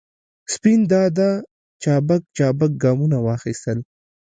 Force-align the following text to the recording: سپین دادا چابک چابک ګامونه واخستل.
سپین 0.53 0.79
دادا 0.91 1.29
چابک 1.83 2.21
چابک 2.37 2.71
ګامونه 2.83 3.17
واخستل. 3.27 3.79